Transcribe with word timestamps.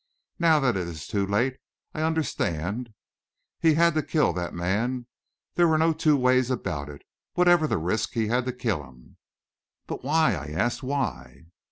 Now 0.39 0.59
that 0.61 0.75
it 0.75 0.87
is 0.87 1.05
too 1.05 1.27
late, 1.27 1.57
I 1.93 2.01
understand. 2.01 2.91
He 3.59 3.75
had 3.75 3.93
to 3.93 4.01
kill 4.01 4.33
that 4.33 4.51
man; 4.51 5.05
there 5.53 5.67
were 5.67 5.77
no 5.77 5.93
two 5.93 6.17
ways 6.17 6.49
about 6.49 6.89
it. 6.89 7.03
Whatever 7.33 7.67
the 7.67 7.77
risk, 7.77 8.13
he 8.13 8.25
had 8.25 8.45
to 8.45 8.51
kill 8.51 8.83
him." 8.83 9.17
"But 9.85 10.03
why?" 10.03 10.33
I 10.33 10.53
asked. 10.59 10.81
"Why?" 10.81 11.45